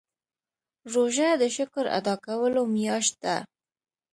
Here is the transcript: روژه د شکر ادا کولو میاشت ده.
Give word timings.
روژه 0.93 1.29
د 1.41 1.43
شکر 1.55 1.85
ادا 1.97 2.15
کولو 2.25 2.61
میاشت 2.75 3.13
ده. 3.23 3.37